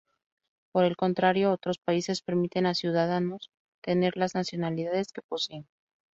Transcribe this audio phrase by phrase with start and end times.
[0.71, 3.51] Por el contrario, otros países permiten a sus ciudadanos
[3.83, 5.67] tener las nacionalidades que posean.